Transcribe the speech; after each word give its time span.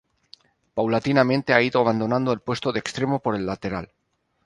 Paulatinamente 0.77 1.53
ha 1.53 1.61
ido 1.61 1.79
abandonando 1.79 2.33
el 2.33 2.39
puesto 2.41 2.71
de 2.71 2.79
extremo 2.79 3.19
por 3.19 3.35
el 3.35 3.45
lateral. 3.45 3.91